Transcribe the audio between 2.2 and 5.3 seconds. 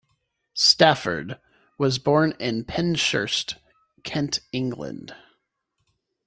in Penshurst, Kent, England.